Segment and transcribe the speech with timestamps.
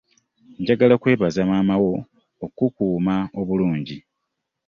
[0.61, 1.93] Njagala kwebaza maama wo
[2.45, 3.97] okukukuuma obulungi.